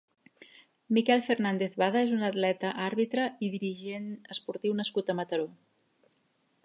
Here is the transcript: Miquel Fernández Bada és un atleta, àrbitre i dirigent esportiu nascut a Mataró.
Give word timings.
Miquel 0.97 1.19
Fernández 1.27 1.75
Bada 1.81 2.01
és 2.07 2.13
un 2.15 2.25
atleta, 2.29 2.71
àrbitre 2.87 3.27
i 3.49 3.51
dirigent 3.57 4.09
esportiu 4.37 4.75
nascut 4.81 5.13
a 5.15 5.21
Mataró. 5.21 5.47